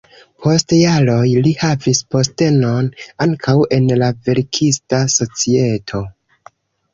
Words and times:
Post 0.43 0.73
jaroj 0.75 1.25
li 1.47 1.51
havis 1.63 2.01
postenon 2.15 2.87
ankaŭ 3.27 3.55
en 3.79 3.93
la 4.03 4.09
verkista 4.31 5.03
societo. 5.19 6.03